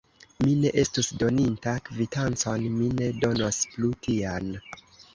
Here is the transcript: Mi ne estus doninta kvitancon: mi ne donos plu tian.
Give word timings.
Mi 0.45 0.53
ne 0.63 0.71
estus 0.83 1.09
doninta 1.25 1.75
kvitancon: 1.91 2.67
mi 2.81 2.91
ne 2.97 3.13
donos 3.23 3.63
plu 3.75 3.97
tian. 4.09 4.55